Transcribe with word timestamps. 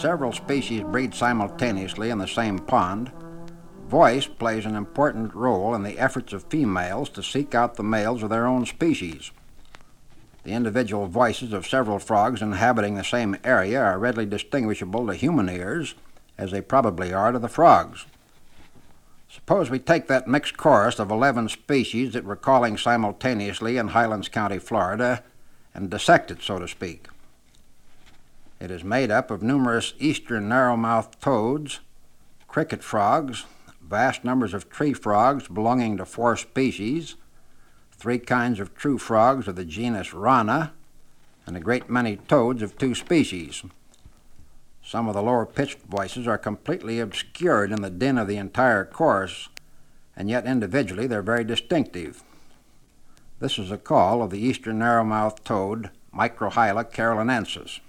several 0.00 0.32
species 0.32 0.82
breed 0.82 1.14
simultaneously 1.14 2.08
in 2.08 2.18
the 2.18 2.26
same 2.26 2.58
pond, 2.58 3.10
voice 3.86 4.26
plays 4.26 4.64
an 4.64 4.74
important 4.74 5.34
role 5.34 5.74
in 5.74 5.82
the 5.82 5.98
efforts 5.98 6.32
of 6.32 6.44
females 6.44 7.10
to 7.10 7.22
seek 7.22 7.54
out 7.54 7.74
the 7.74 7.82
males 7.82 8.22
of 8.22 8.30
their 8.30 8.46
own 8.46 8.64
species. 8.64 9.30
The 10.44 10.52
individual 10.52 11.06
voices 11.06 11.52
of 11.52 11.66
several 11.66 11.98
frogs 11.98 12.40
inhabiting 12.40 12.94
the 12.94 13.04
same 13.04 13.36
area 13.44 13.78
are 13.82 13.98
readily 13.98 14.24
distinguishable 14.24 15.06
to 15.06 15.14
human 15.14 15.50
ears, 15.50 15.94
as 16.38 16.50
they 16.50 16.62
probably 16.62 17.12
are 17.12 17.32
to 17.32 17.38
the 17.38 17.48
frogs. 17.48 18.06
Suppose 19.28 19.68
we 19.68 19.78
take 19.78 20.08
that 20.08 20.26
mixed 20.26 20.56
chorus 20.56 20.98
of 20.98 21.10
11 21.10 21.50
species 21.50 22.14
that 22.14 22.24
we're 22.24 22.36
calling 22.36 22.78
simultaneously 22.78 23.76
in 23.76 23.88
Highlands 23.88 24.28
County, 24.28 24.58
Florida, 24.58 25.22
and 25.74 25.90
dissect 25.90 26.30
it, 26.30 26.40
so 26.40 26.58
to 26.58 26.66
speak. 26.66 27.06
It 28.60 28.70
is 28.70 28.84
made 28.84 29.10
up 29.10 29.30
of 29.30 29.42
numerous 29.42 29.94
eastern 29.98 30.50
narrow-mouthed 30.50 31.18
toads, 31.22 31.80
cricket 32.46 32.84
frogs, 32.84 33.46
vast 33.80 34.22
numbers 34.22 34.52
of 34.52 34.68
tree 34.68 34.92
frogs 34.92 35.48
belonging 35.48 35.96
to 35.96 36.04
four 36.04 36.36
species, 36.36 37.16
three 37.90 38.18
kinds 38.18 38.60
of 38.60 38.74
true 38.74 38.98
frogs 38.98 39.48
of 39.48 39.56
the 39.56 39.64
genus 39.64 40.12
Rana, 40.12 40.74
and 41.46 41.56
a 41.56 41.60
great 41.60 41.88
many 41.88 42.16
toads 42.16 42.60
of 42.60 42.76
two 42.76 42.94
species. 42.94 43.62
Some 44.84 45.08
of 45.08 45.14
the 45.14 45.22
lower 45.22 45.46
pitched 45.46 45.78
voices 45.80 46.26
are 46.26 46.36
completely 46.36 47.00
obscured 47.00 47.72
in 47.72 47.80
the 47.80 47.88
din 47.88 48.18
of 48.18 48.28
the 48.28 48.36
entire 48.36 48.84
chorus, 48.84 49.48
and 50.14 50.28
yet 50.28 50.44
individually 50.44 51.06
they're 51.06 51.22
very 51.22 51.44
distinctive. 51.44 52.22
This 53.38 53.58
is 53.58 53.70
a 53.70 53.78
call 53.78 54.22
of 54.22 54.30
the 54.30 54.38
eastern 54.38 54.80
narrow-mouthed 54.80 55.46
toad, 55.46 55.90
Microhyla 56.14 56.92
carolinensis. 56.92 57.80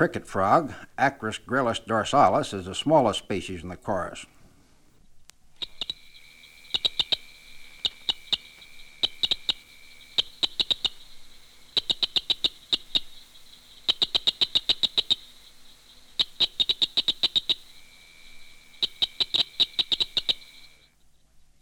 Cricket 0.00 0.26
frog, 0.26 0.72
Acris 0.98 1.38
gryllus 1.38 1.78
dorsalis, 1.78 2.54
is 2.54 2.64
the 2.64 2.74
smallest 2.74 3.18
species 3.18 3.62
in 3.62 3.68
the 3.68 3.76
chorus. 3.76 4.24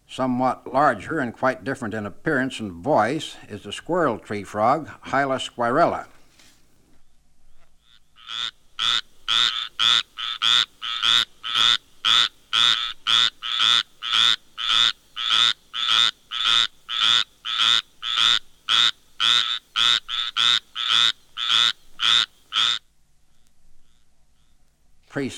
Somewhat 0.09 0.73
larger 0.73 1.19
and 1.19 1.35
quite 1.35 1.65
different 1.65 1.93
in 1.93 2.07
appearance 2.07 2.61
and 2.61 2.71
voice 2.71 3.35
is 3.49 3.65
the 3.65 3.73
squirrel 3.73 4.21
tree 4.21 4.45
frog, 4.45 4.89
Hyla 5.01 5.39
squirella. 5.39 6.07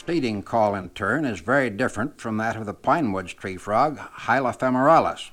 Preceding 0.03 0.43
call 0.43 0.75
in 0.75 0.89
turn 0.91 1.25
is 1.25 1.41
very 1.41 1.69
different 1.69 2.21
from 2.21 2.37
that 2.39 2.57
of 2.57 2.65
the 2.65 2.75
pine 2.75 3.13
woods 3.13 3.35
tree 3.35 3.57
frog, 3.57 3.99
Hyla 3.99 4.53
femoralis. 4.53 5.31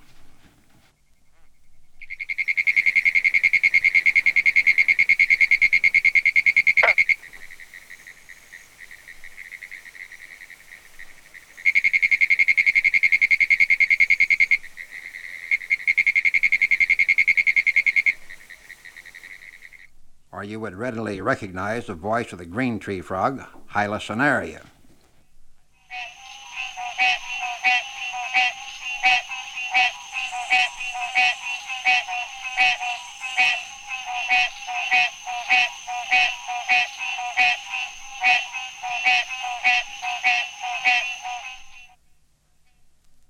Or 20.32 20.44
you 20.44 20.60
would 20.60 20.76
readily 20.76 21.20
recognize 21.22 21.88
the 21.88 21.96
voice 21.96 22.32
of 22.32 22.38
the 22.38 22.46
green 22.46 22.78
tree 22.80 23.02
frog, 23.02 23.42
Cinerea. 23.78 24.64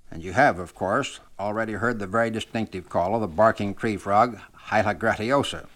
And 0.09 0.23
you 0.23 0.31
have, 0.31 0.59
of 0.59 0.73
course, 0.73 1.19
already 1.37 1.73
heard 1.73 1.99
the 1.99 2.07
very 2.07 2.29
distinctive 2.29 2.87
call 2.87 3.15
of 3.15 3.21
the 3.21 3.27
barking 3.27 3.75
tree 3.75 3.97
frog, 3.97 4.39
Hyla 4.53 4.95
gratiosa. 4.95 5.67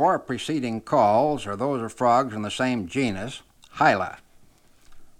Four 0.00 0.18
preceding 0.18 0.80
calls 0.80 1.46
are 1.46 1.56
those 1.56 1.82
of 1.82 1.92
frogs 1.92 2.34
in 2.34 2.40
the 2.40 2.50
same 2.50 2.88
genus, 2.88 3.42
Hyla. 3.72 4.16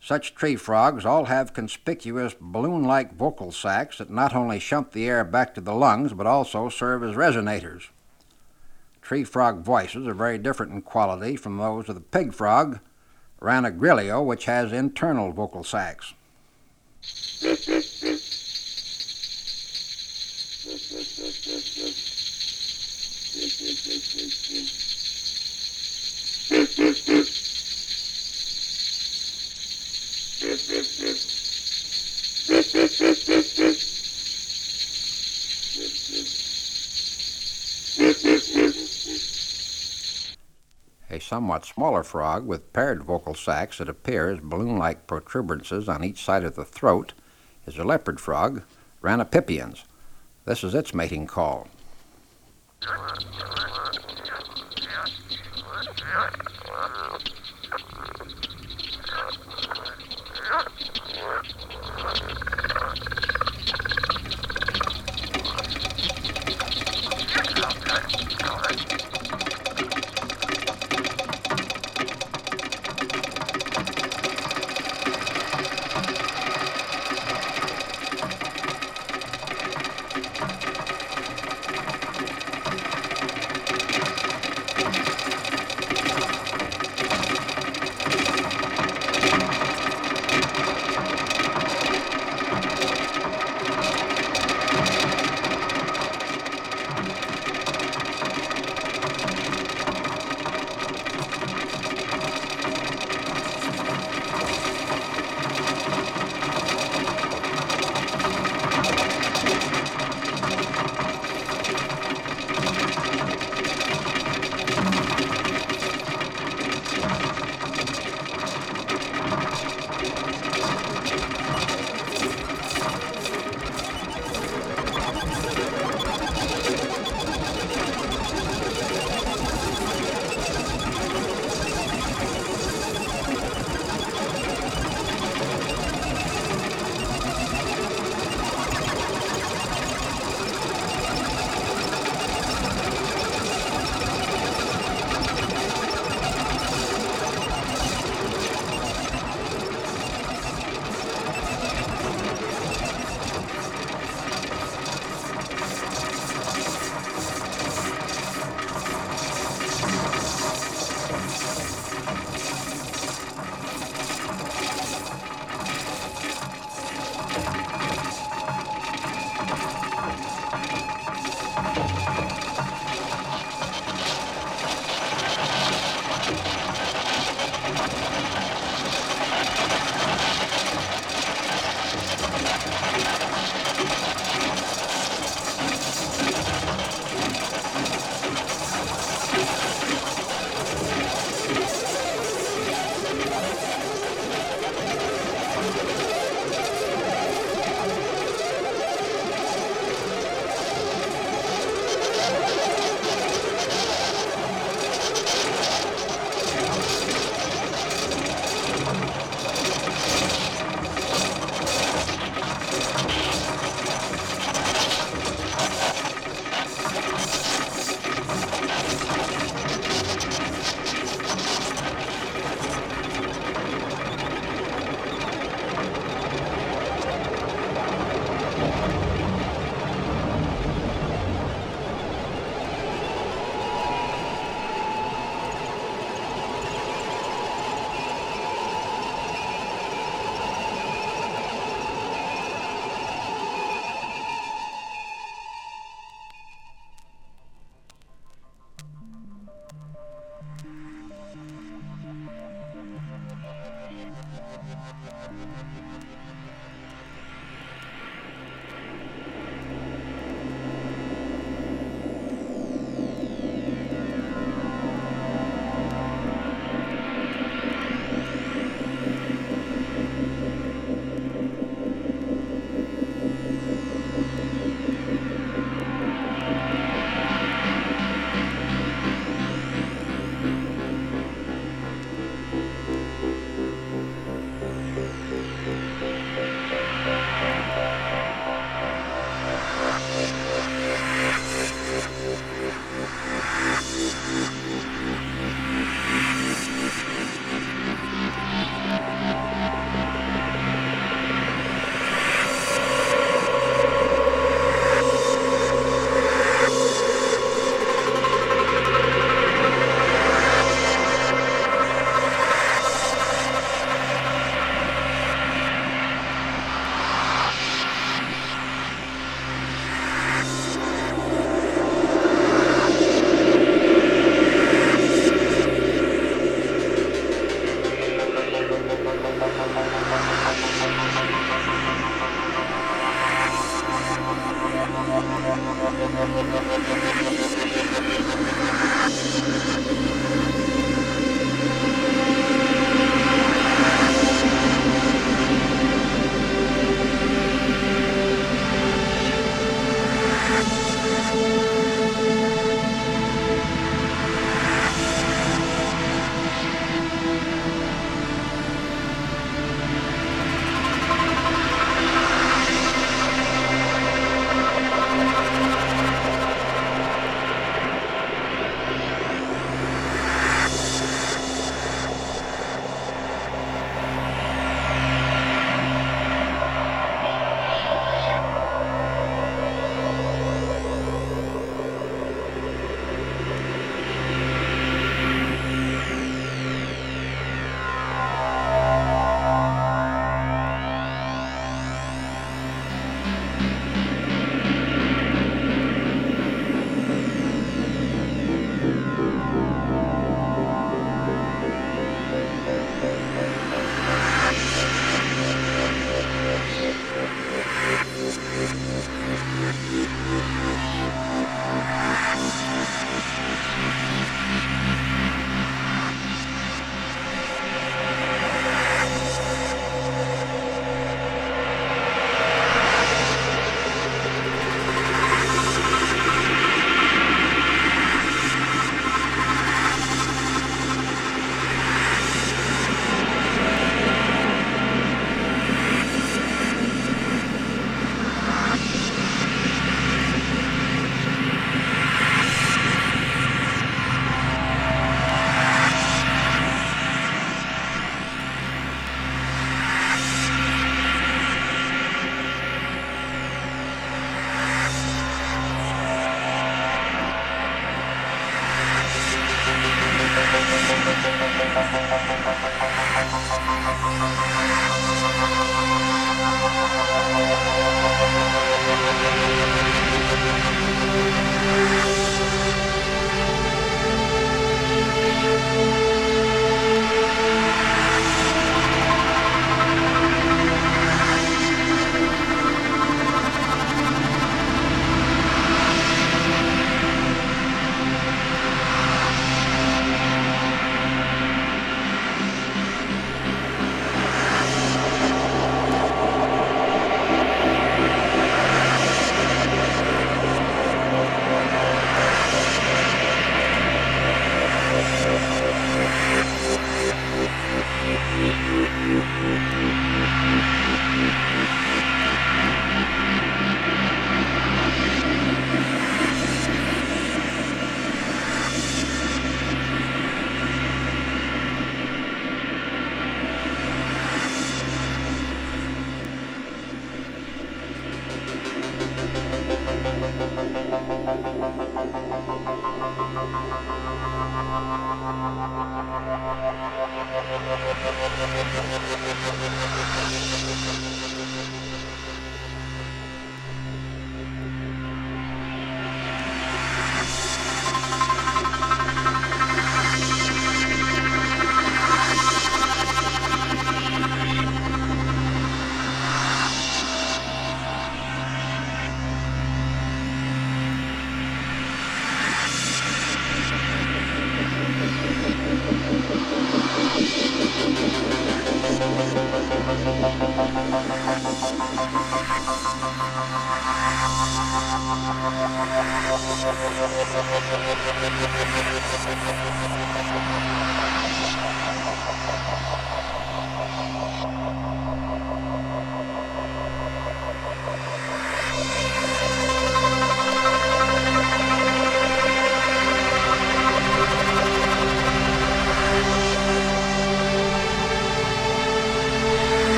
Such 0.00 0.34
tree 0.34 0.56
frogs 0.56 1.04
all 1.04 1.26
have 1.26 1.52
conspicuous 1.52 2.34
balloon 2.40 2.82
like 2.82 3.14
vocal 3.14 3.52
sacs 3.52 3.98
that 3.98 4.08
not 4.08 4.34
only 4.34 4.58
shunt 4.58 4.92
the 4.92 5.06
air 5.06 5.24
back 5.24 5.52
to 5.56 5.60
the 5.60 5.74
lungs 5.74 6.14
but 6.14 6.26
also 6.26 6.70
serve 6.70 7.04
as 7.04 7.16
resonators. 7.16 7.90
Tree 9.02 9.24
frog 9.24 9.62
voices 9.62 10.06
are 10.06 10.14
very 10.14 10.38
different 10.38 10.72
in 10.72 10.80
quality 10.80 11.36
from 11.36 11.58
those 11.58 11.90
of 11.90 11.94
the 11.94 12.00
pig 12.00 12.32
frog, 12.32 12.80
Rana 13.40 13.72
grylio, 13.72 14.24
which 14.24 14.46
has 14.46 14.72
internal 14.72 15.32
vocal 15.32 15.64
sacs. 15.64 16.14
A 23.34 23.38
somewhat 41.20 41.64
smaller 41.64 42.02
frog 42.02 42.46
with 42.46 42.72
paired 42.72 43.02
vocal 43.02 43.34
sacs 43.34 43.78
that 43.78 43.88
appear 43.88 44.30
as 44.30 44.40
balloon 44.40 44.76
like 44.76 45.06
protuberances 45.06 45.88
on 45.88 46.04
each 46.04 46.22
side 46.22 46.44
of 46.44 46.54
the 46.54 46.64
throat 46.64 47.14
is 47.66 47.78
a 47.78 47.84
leopard 47.84 48.20
frog, 48.20 48.62
Rana 49.00 49.24
pipiens. 49.24 49.84
This 50.44 50.62
is 50.62 50.74
its 50.74 50.92
mating 50.92 51.26
call. 51.26 51.68
Thank 52.84 53.68
you. 53.68 53.71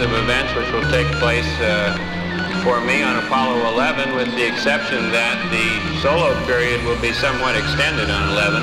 Of 0.00 0.12
events 0.12 0.54
which 0.54 0.70
will 0.70 0.88
take 0.92 1.10
place 1.18 1.48
uh, 1.58 1.90
for 2.62 2.80
me 2.80 3.02
on 3.02 3.16
Apollo 3.24 3.66
11 3.72 4.14
with 4.14 4.30
the 4.36 4.46
exception 4.46 5.10
that 5.10 5.34
the 5.50 5.66
solo 6.00 6.34
period 6.46 6.84
will 6.84 7.00
be 7.00 7.12
somewhat 7.12 7.56
extended 7.56 8.08
on 8.08 8.30
11. 8.30 8.62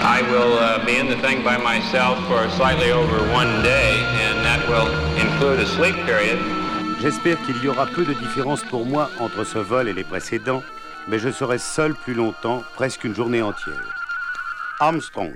I 0.00 0.22
will 0.32 0.56
uh, 0.58 0.84
be 0.86 0.96
in 0.96 1.06
the 1.06 1.18
thing 1.18 1.44
by 1.44 1.58
myself 1.58 2.16
for 2.28 2.48
slightly 2.56 2.90
over 2.90 3.18
one 3.30 3.62
day 3.62 4.00
and 4.24 4.40
that 4.40 4.66
will 4.70 4.88
include 5.20 5.60
a 5.60 5.66
sleep 5.66 5.96
period. 6.06 6.38
J'espère 7.02 7.36
qu'il 7.42 7.62
y 7.62 7.68
aura 7.68 7.86
peu 7.86 8.04
de 8.06 8.14
différence 8.14 8.62
pour 8.64 8.86
moi 8.86 9.10
entre 9.20 9.44
ce 9.44 9.58
vol 9.58 9.88
et 9.88 9.92
les 9.92 10.04
précédents, 10.04 10.62
mais 11.08 11.18
je 11.18 11.30
serai 11.30 11.58
seul 11.58 11.94
plus 11.94 12.14
longtemps, 12.14 12.62
presque 12.74 13.04
une 13.04 13.14
journée 13.14 13.42
entière. 13.42 13.84
Armstrong. 14.80 15.34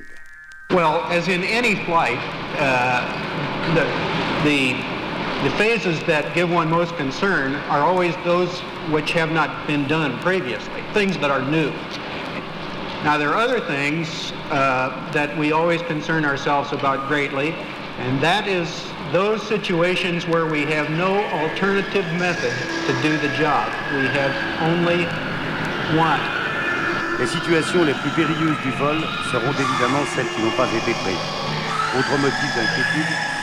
Well, 0.70 1.04
as 1.10 1.28
in 1.28 1.44
any 1.44 1.76
flight, 1.84 2.18
uh, 2.58 3.04
the, 3.74 4.13
the, 4.44 4.74
the 5.42 5.50
phases 5.56 5.98
that 6.04 6.34
give 6.34 6.50
one 6.50 6.68
most 6.68 6.94
concern 6.96 7.54
are 7.72 7.80
always 7.80 8.14
those 8.24 8.60
which 8.90 9.12
have 9.12 9.32
not 9.32 9.66
been 9.66 9.88
done 9.88 10.18
previously, 10.18 10.82
things 10.92 11.16
that 11.18 11.30
are 11.30 11.42
new. 11.50 11.72
Now, 13.02 13.16
there 13.16 13.30
are 13.30 13.40
other 13.40 13.60
things 13.60 14.32
uh, 14.50 15.10
that 15.12 15.36
we 15.36 15.52
always 15.52 15.80
concern 15.82 16.24
ourselves 16.24 16.72
about 16.72 17.08
greatly, 17.08 17.54
and 17.98 18.20
that 18.22 18.46
is 18.46 18.68
those 19.12 19.42
situations 19.42 20.26
where 20.26 20.46
we 20.46 20.62
have 20.62 20.90
no 20.90 21.24
alternative 21.32 22.04
method 22.20 22.52
to 22.86 22.92
do 23.02 23.16
the 23.18 23.28
job. 23.36 23.68
We 23.96 24.08
have 24.12 24.32
only 24.60 25.04
one. 25.96 26.20
Les 27.18 27.26
situations 27.26 27.84
les 27.84 27.94
plus 27.94 28.10
périlleuses 28.10 28.60
du 28.62 28.72
vol 28.72 29.00
seront 29.30 29.52
évidemment 29.52 30.04
celles 30.14 30.28
qui 30.34 30.42
n'ont 30.42 30.56
pas 30.56 30.66
été 30.68 30.92
prévues. 30.92 31.16
Autre 31.96 32.18
motif 32.18 32.54
d'inquiétude, 32.56 33.33